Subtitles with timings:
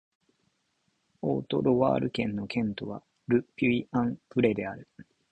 [1.21, 4.87] オート＝ロワール県の県都はル・ピュイ＝アン＝ヴレである